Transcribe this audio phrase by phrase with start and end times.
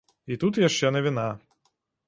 [0.35, 1.29] І тут яшчэ навіна.